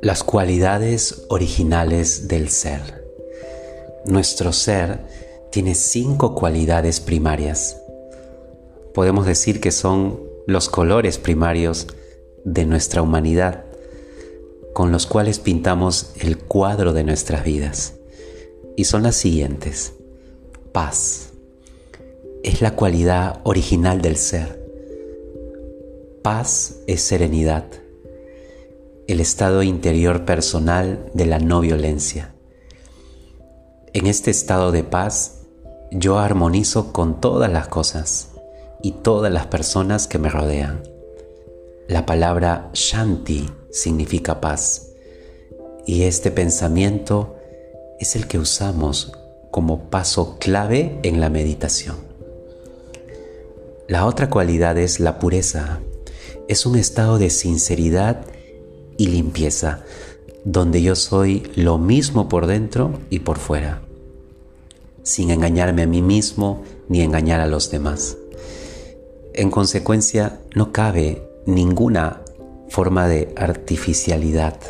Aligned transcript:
Las 0.00 0.22
cualidades 0.22 1.26
originales 1.28 2.28
del 2.28 2.48
ser. 2.48 3.04
Nuestro 4.06 4.52
ser 4.52 5.00
tiene 5.50 5.74
cinco 5.74 6.34
cualidades 6.34 7.00
primarias. 7.00 7.82
Podemos 8.94 9.26
decir 9.26 9.60
que 9.60 9.72
son 9.72 10.20
los 10.46 10.68
colores 10.68 11.18
primarios 11.18 11.88
de 12.44 12.64
nuestra 12.64 13.02
humanidad, 13.02 13.64
con 14.72 14.92
los 14.92 15.06
cuales 15.06 15.40
pintamos 15.40 16.12
el 16.20 16.38
cuadro 16.38 16.92
de 16.92 17.04
nuestras 17.04 17.44
vidas. 17.44 17.94
Y 18.76 18.84
son 18.84 19.02
las 19.02 19.16
siguientes. 19.16 19.94
Paz. 20.72 21.27
Es 22.48 22.62
la 22.62 22.70
cualidad 22.70 23.42
original 23.44 24.00
del 24.00 24.16
ser. 24.16 24.58
Paz 26.22 26.76
es 26.86 27.02
serenidad 27.02 27.66
el 29.06 29.20
estado 29.20 29.62
interior 29.62 30.24
personal 30.24 31.10
de 31.12 31.26
la 31.26 31.40
no 31.40 31.60
violencia. 31.60 32.34
En 33.92 34.06
este 34.06 34.30
estado 34.30 34.72
de 34.72 34.82
paz, 34.82 35.42
yo 35.90 36.18
armonizo 36.18 36.90
con 36.90 37.20
todas 37.20 37.52
las 37.52 37.68
cosas 37.68 38.30
y 38.82 38.92
todas 38.92 39.30
las 39.30 39.46
personas 39.48 40.08
que 40.08 40.18
me 40.18 40.30
rodean. 40.30 40.82
La 41.86 42.06
palabra 42.06 42.70
Shanti 42.72 43.50
significa 43.70 44.40
paz 44.40 44.94
y 45.84 46.04
este 46.04 46.30
pensamiento 46.30 47.36
es 48.00 48.16
el 48.16 48.26
que 48.26 48.38
usamos 48.38 49.12
como 49.50 49.90
paso 49.90 50.38
clave 50.38 50.98
en 51.02 51.20
la 51.20 51.28
meditación. 51.28 52.07
La 53.88 54.04
otra 54.04 54.28
cualidad 54.28 54.76
es 54.76 55.00
la 55.00 55.18
pureza. 55.18 55.80
Es 56.46 56.66
un 56.66 56.76
estado 56.76 57.16
de 57.16 57.30
sinceridad 57.30 58.20
y 58.98 59.06
limpieza, 59.06 59.82
donde 60.44 60.82
yo 60.82 60.94
soy 60.94 61.50
lo 61.56 61.78
mismo 61.78 62.28
por 62.28 62.46
dentro 62.46 63.00
y 63.08 63.20
por 63.20 63.38
fuera, 63.38 63.80
sin 65.02 65.30
engañarme 65.30 65.84
a 65.84 65.86
mí 65.86 66.02
mismo 66.02 66.64
ni 66.90 67.00
engañar 67.00 67.40
a 67.40 67.46
los 67.46 67.70
demás. 67.70 68.18
En 69.32 69.50
consecuencia, 69.50 70.38
no 70.54 70.70
cabe 70.70 71.22
ninguna 71.46 72.20
forma 72.68 73.08
de 73.08 73.32
artificialidad. 73.36 74.60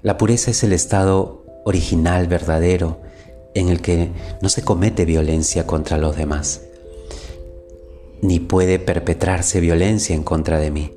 La 0.00 0.16
pureza 0.16 0.50
es 0.50 0.62
el 0.62 0.72
estado 0.72 1.44
original, 1.66 2.28
verdadero, 2.28 3.02
en 3.54 3.68
el 3.68 3.80
que 3.82 4.10
no 4.40 4.48
se 4.48 4.62
comete 4.62 5.04
violencia 5.04 5.66
contra 5.66 5.98
los 5.98 6.16
demás, 6.16 6.62
ni 8.22 8.38
puede 8.38 8.78
perpetrarse 8.78 9.60
violencia 9.60 10.14
en 10.14 10.22
contra 10.22 10.58
de 10.58 10.70
mí. 10.70 10.92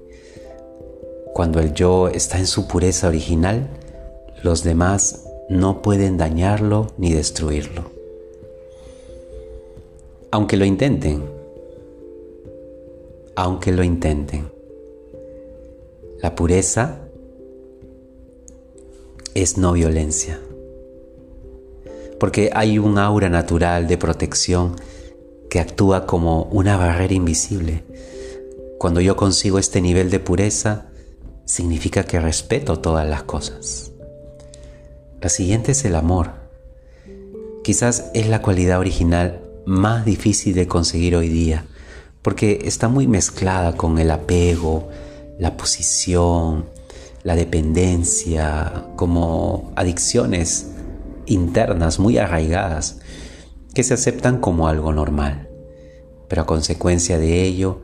Cuando 1.34 1.60
el 1.60 1.74
yo 1.74 2.08
está 2.08 2.38
en 2.38 2.48
su 2.48 2.68
pureza 2.68 3.10
original, 3.10 3.68
los 4.44 4.64
demás 4.64 5.26
no 5.50 5.82
pueden 5.82 6.18
dañarlo 6.18 6.94
ni 6.98 7.12
destruirlo. 7.12 7.92
Aunque 10.32 10.56
lo 10.56 10.66
intenten, 10.66 11.24
aunque 13.36 13.72
lo 13.72 13.84
intenten, 13.84 14.52
la 16.22 16.36
pureza 16.36 17.00
es 19.34 19.58
no 19.58 19.74
violencia. 19.74 20.40
Porque 22.20 22.52
hay 22.54 22.80
un 22.80 22.98
aura 22.98 23.30
natural 23.30 23.88
de 23.88 23.98
protección 23.98 24.76
actúa 25.60 26.06
como 26.06 26.44
una 26.44 26.78
barrera 26.78 27.14
invisible. 27.14 27.84
Cuando 28.78 29.02
yo 29.02 29.16
consigo 29.16 29.60
este 29.60 29.82
nivel 29.82 30.10
de 30.10 30.20
pureza, 30.20 30.88
significa 31.46 32.04
que 32.04 32.20
respeto 32.20 32.80
todas 32.80 33.08
las 33.08 33.24
cosas. 33.24 33.92
La 35.22 35.30
siguiente 35.30 35.72
es 35.72 35.86
el 35.86 35.96
amor. 35.96 36.32
Quizás 37.64 38.12
es 38.14 38.28
la 38.28 38.42
cualidad 38.42 38.80
original 38.80 39.42
más 39.66 40.06
difícil 40.06 40.54
de 40.54 40.68
conseguir 40.68 41.16
hoy 41.16 41.30
día, 41.30 41.66
porque 42.22 42.62
está 42.66 42.88
muy 42.88 43.08
mezclada 43.08 43.76
con 43.76 43.98
el 43.98 44.12
apego, 44.12 44.90
la 45.40 45.58
posición, 45.58 46.66
la 47.24 47.36
dependencia, 47.36 48.86
como 48.96 49.72
adicciones 49.76 50.68
internas 51.26 51.98
muy 51.98 52.18
arraigadas 52.20 53.00
que 53.76 53.84
se 53.84 53.94
aceptan 53.94 54.40
como 54.40 54.68
algo 54.68 54.92
normal. 54.94 55.50
Pero 56.28 56.42
a 56.42 56.46
consecuencia 56.48 57.20
de 57.20 57.44
ello, 57.44 57.84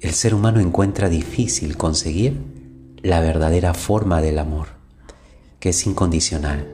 el 0.00 0.12
ser 0.12 0.34
humano 0.34 0.58
encuentra 0.58 1.08
difícil 1.08 1.76
conseguir 1.76 2.40
la 3.02 3.20
verdadera 3.20 3.74
forma 3.74 4.20
del 4.20 4.40
amor, 4.40 4.68
que 5.60 5.68
es 5.68 5.86
incondicional. 5.86 6.66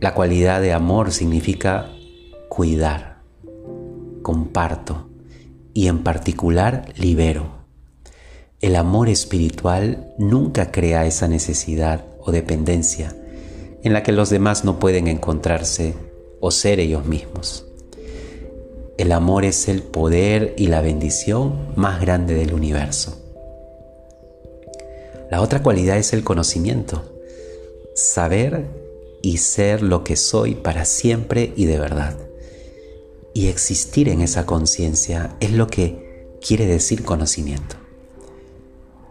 La 0.00 0.14
cualidad 0.14 0.62
de 0.62 0.72
amor 0.72 1.12
significa 1.12 1.92
cuidar, 2.48 3.20
comparto 4.22 5.10
y 5.74 5.86
en 5.88 6.02
particular 6.02 6.92
libero. 6.96 7.60
El 8.60 8.76
amor 8.76 9.08
espiritual 9.08 10.14
nunca 10.18 10.72
crea 10.72 11.06
esa 11.06 11.28
necesidad 11.28 12.06
o 12.18 12.32
dependencia 12.32 13.14
en 13.82 13.92
la 13.92 14.02
que 14.02 14.12
los 14.12 14.30
demás 14.30 14.64
no 14.64 14.78
pueden 14.78 15.06
encontrarse 15.06 15.94
o 16.40 16.50
ser 16.50 16.80
ellos 16.80 17.06
mismos. 17.06 17.66
El 18.98 19.12
amor 19.12 19.44
es 19.44 19.68
el 19.68 19.82
poder 19.82 20.54
y 20.58 20.66
la 20.66 20.82
bendición 20.82 21.72
más 21.76 22.00
grande 22.00 22.34
del 22.34 22.52
universo. 22.52 23.16
La 25.30 25.40
otra 25.40 25.62
cualidad 25.62 25.96
es 25.96 26.12
el 26.12 26.24
conocimiento. 26.24 27.02
Saber 27.94 28.66
y 29.22 29.38
ser 29.38 29.82
lo 29.82 30.04
que 30.04 30.16
soy 30.16 30.54
para 30.54 30.84
siempre 30.84 31.52
y 31.56 31.66
de 31.66 31.78
verdad. 31.78 32.16
Y 33.32 33.48
existir 33.48 34.08
en 34.08 34.22
esa 34.22 34.44
conciencia 34.44 35.36
es 35.40 35.52
lo 35.52 35.66
que 35.68 36.36
quiere 36.46 36.66
decir 36.66 37.04
conocimiento. 37.04 37.76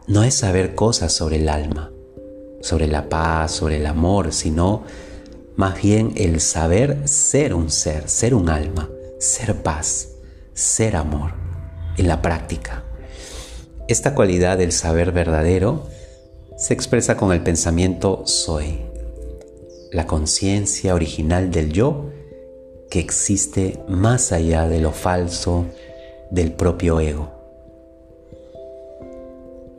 No 0.07 0.23
es 0.23 0.35
saber 0.35 0.75
cosas 0.75 1.13
sobre 1.13 1.37
el 1.37 1.47
alma, 1.47 1.91
sobre 2.61 2.87
la 2.87 3.07
paz, 3.09 3.53
sobre 3.53 3.77
el 3.77 3.85
amor, 3.85 4.33
sino 4.33 4.83
más 5.59 5.81
bien 5.81 6.13
el 6.15 6.39
saber 6.39 7.05
ser 7.05 7.53
un 7.53 7.69
ser, 7.69 8.07
ser 8.07 8.33
un 8.33 8.47
alma, 8.47 8.89
ser 9.19 9.61
paz, 9.61 10.11
ser 10.53 10.95
amor 10.95 11.33
en 11.97 12.07
la 12.07 12.21
práctica. 12.21 12.85
Esta 13.89 14.15
cualidad 14.15 14.57
del 14.57 14.71
saber 14.71 15.11
verdadero 15.11 15.85
se 16.55 16.73
expresa 16.73 17.17
con 17.17 17.33
el 17.33 17.43
pensamiento 17.43 18.21
soy, 18.25 18.79
la 19.91 20.07
conciencia 20.07 20.95
original 20.95 21.51
del 21.51 21.73
yo 21.73 22.09
que 22.89 23.01
existe 23.01 23.83
más 23.89 24.31
allá 24.31 24.65
de 24.65 24.79
lo 24.79 24.93
falso 24.93 25.65
del 26.31 26.53
propio 26.53 27.01
ego. 27.01 27.33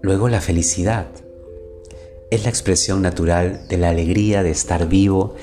Luego 0.02 0.28
la 0.28 0.42
felicidad 0.42 1.06
es 2.30 2.44
la 2.44 2.50
expresión 2.50 3.02
natural 3.02 3.66
de 3.68 3.76
la 3.76 3.90
alegría 3.90 4.42
de 4.42 4.50
estar 4.50 4.88
vivo 4.88 5.34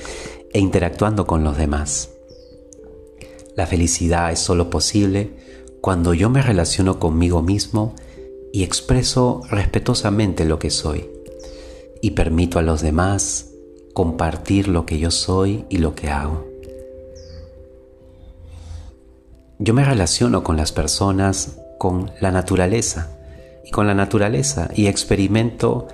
e 0.52 0.58
interactuando 0.58 1.26
con 1.26 1.44
los 1.44 1.58
demás. 1.58 2.10
La 3.56 3.66
felicidad 3.66 4.32
es 4.32 4.38
solo 4.38 4.70
posible 4.70 5.30
cuando 5.80 6.14
yo 6.14 6.30
me 6.30 6.42
relaciono 6.42 6.98
conmigo 6.98 7.42
mismo 7.42 7.94
y 8.52 8.62
expreso 8.62 9.42
respetuosamente 9.50 10.44
lo 10.44 10.58
que 10.58 10.70
soy 10.70 11.08
y 12.00 12.12
permito 12.12 12.58
a 12.58 12.62
los 12.62 12.80
demás 12.80 13.50
compartir 13.92 14.68
lo 14.68 14.86
que 14.86 14.98
yo 14.98 15.10
soy 15.10 15.64
y 15.68 15.78
lo 15.78 15.94
que 15.94 16.08
hago. 16.08 16.46
Yo 19.58 19.74
me 19.74 19.84
relaciono 19.84 20.44
con 20.44 20.56
las 20.56 20.72
personas 20.72 21.58
con 21.78 22.10
la 22.20 22.30
naturaleza 22.30 23.18
y 23.64 23.70
con 23.70 23.86
la 23.86 23.94
naturaleza 23.94 24.70
y 24.74 24.86
experimento 24.86 25.88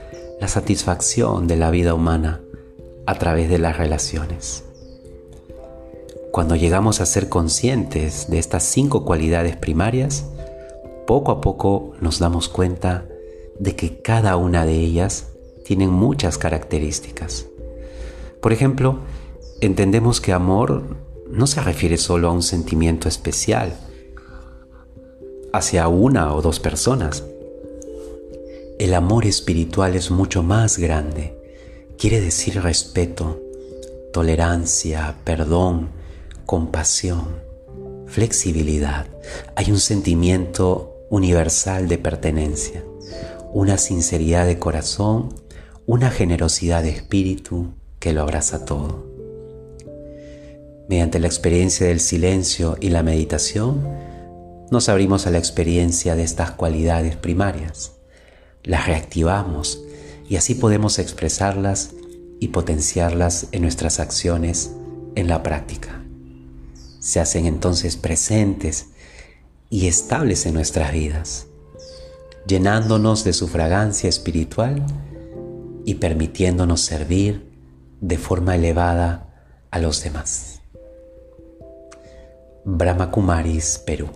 la 0.45 0.49
satisfacción 0.49 1.47
de 1.47 1.57
la 1.57 1.71
vida 1.71 1.95
humana 1.95 2.43
a 3.07 3.15
través 3.15 3.49
de 3.49 3.57
las 3.57 3.79
relaciones. 3.79 4.63
Cuando 6.33 6.55
llegamos 6.55 7.01
a 7.01 7.07
ser 7.07 7.31
conscientes 7.31 8.29
de 8.29 8.39
estas 8.39 8.63
cinco 8.63 9.07
cualidades 9.07 9.57
primarias, 9.57 10.27
poco 11.07 11.33
a 11.33 11.41
poco 11.41 11.95
nos 12.03 12.19
damos 12.19 12.51
cuenta 12.51 13.07
de 13.59 13.75
que 13.75 14.03
cada 14.03 14.37
una 14.37 14.67
de 14.67 14.75
ellas 14.75 15.29
tienen 15.65 15.89
muchas 15.89 16.37
características. 16.37 17.47
Por 18.43 18.53
ejemplo, 18.53 18.99
entendemos 19.63 20.21
que 20.21 20.35
amor 20.35 20.83
no 21.27 21.47
se 21.47 21.63
refiere 21.63 21.97
solo 21.97 22.29
a 22.29 22.33
un 22.33 22.43
sentimiento 22.43 23.09
especial 23.09 23.73
hacia 25.55 25.89
una 25.89 26.35
o 26.35 26.43
dos 26.43 26.61
personas. 26.61 27.25
El 28.79 28.93
amor 28.95 29.25
espiritual 29.25 29.95
es 29.95 30.11
mucho 30.11 30.43
más 30.43 30.79
grande. 30.79 31.39
Quiere 31.97 32.21
decir 32.21 32.61
respeto, 32.61 33.41
tolerancia, 34.13 35.15
perdón, 35.23 35.91
compasión, 36.45 37.41
flexibilidad. 38.07 39.07
Hay 39.55 39.71
un 39.71 39.79
sentimiento 39.79 41.07
universal 41.09 41.87
de 41.87 41.99
pertenencia, 41.99 42.85
una 43.53 43.79
sinceridad 43.79 44.45
de 44.45 44.59
corazón, 44.59 45.33
una 45.87 46.11
generosidad 46.11 46.83
de 46.83 46.91
espíritu 46.91 47.75
que 48.01 48.13
lo 48.13 48.23
abraza 48.23 48.65
todo. 48.65 49.07
Mediante 50.89 51.21
la 51.21 51.29
experiencia 51.29 51.87
del 51.87 52.01
silencio 52.01 52.77
y 52.81 52.91
la 52.91 53.05
meditación, 53.05 53.87
nos 54.73 54.89
abrimos 54.89 55.29
a 55.29 55.31
la 55.31 55.39
experiencia 55.39 56.17
de 56.17 56.25
estas 56.25 56.51
cualidades 56.51 57.15
primarias, 57.15 57.94
las 58.65 58.87
reactivamos 58.87 59.83
y 60.29 60.37
así 60.37 60.55
podemos 60.55 60.99
expresarlas 60.99 61.93
y 62.41 62.49
potenciarlas 62.49 63.49
en 63.53 63.63
nuestras 63.63 64.01
acciones 64.01 64.73
en 65.15 65.29
la 65.29 65.43
práctica. 65.43 66.03
Se 66.99 67.21
hacen 67.21 67.47
entonces 67.47 67.97
presentes 67.97 68.89
y 69.71 69.87
estables 69.87 70.47
en 70.47 70.55
nuestras 70.55 70.93
vidas, 70.93 71.47
llenándonos 72.47 73.25
de 73.25 73.33
su 73.33 73.49
fragancia 73.49 74.09
espiritual 74.09 74.85
y 75.85 75.97
permitiéndonos 75.97 76.81
servir 76.81 77.51
de 78.01 78.19
forma 78.19 78.57
elevada 78.57 79.35
a 79.71 79.79
los 79.79 80.03
demás. 80.03 80.61
Brahma 82.65 83.11
Kumaris, 83.11 83.83
Perú. 83.85 84.09